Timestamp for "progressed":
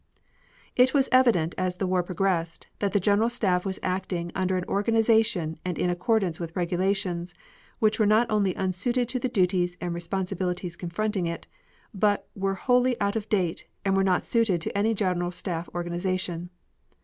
2.01-2.65